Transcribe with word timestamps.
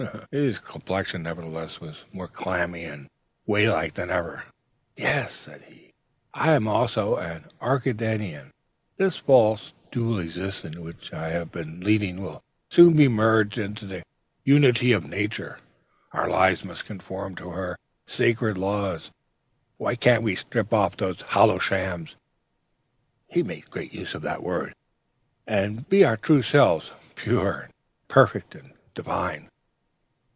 His 0.31 0.57
complexion, 0.57 1.21
nevertheless, 1.21 1.79
was 1.79 2.05
more 2.11 2.27
clammy 2.27 2.85
and 2.85 3.07
whey 3.45 3.69
like 3.69 3.93
than 3.93 4.09
ever. 4.09 4.45
"'Yes,' 4.95 5.31
said 5.33 5.61
he, 5.67 5.93
'I 6.33 6.65
also 6.65 7.19
am 7.19 7.35
an 7.35 7.45
Arcadian! 7.61 8.49
This 8.97 9.17
false 9.17 9.73
dual 9.91 10.17
existence 10.17 10.77
which 10.77 11.13
I 11.13 11.27
have 11.29 11.51
been 11.51 11.81
leading 11.81 12.19
will 12.23 12.41
soon 12.71 12.95
be 12.97 13.07
merged 13.07 13.59
in 13.59 13.75
the 13.75 14.03
unity 14.43 14.91
of 14.91 15.07
Nature. 15.07 15.59
Our 16.13 16.29
lives 16.31 16.65
must 16.65 16.85
conform 16.85 17.35
to 17.35 17.51
her 17.51 17.77
sacred 18.07 18.57
law. 18.57 18.97
Why 19.77 19.95
can't 19.95 20.23
we 20.23 20.33
strip 20.33 20.73
off 20.73 20.97
these 20.97 21.21
hollow 21.21 21.59
Shams' 21.59 22.15
(he 23.27 23.43
made 23.43 23.69
great 23.69 23.93
use 23.93 24.15
of 24.15 24.23
that 24.23 24.41
word), 24.41 24.73
'and 25.45 25.87
be 25.89 26.03
our 26.03 26.17
true 26.17 26.41
selves, 26.41 26.91
pure, 27.13 27.69
perfect, 28.07 28.55
and 28.55 28.73
divine?' 28.95 29.47